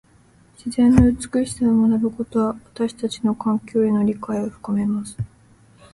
[0.57, 5.15] 自然の美しさを学ぶことは、私たちの環境への理解を深めます。